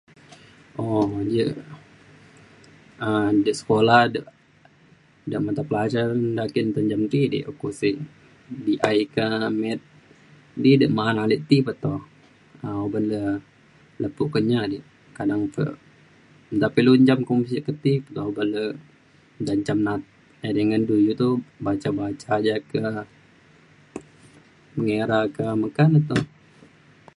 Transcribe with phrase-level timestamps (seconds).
[0.83, 1.51] um jak
[3.07, 4.01] um da sekolah
[5.31, 7.95] da' matapelajaran da ake nta encam ti dik, ukuk sik
[8.63, 9.25] BI ka,
[9.61, 9.83] math
[10.61, 11.93] di da' ma'an alik ti peto
[12.65, 13.21] um oban le
[14.01, 14.83] lepu' kenyah dik
[15.17, 15.63] kadang pe
[16.55, 18.63] nta pe ilu encam sik ke ti peto oban le
[19.41, 20.01] nta encam na'at
[20.47, 21.27] edai ngan du iu to
[21.65, 22.83] baca-baca ja ka
[24.83, 26.17] ngera ka meka ne to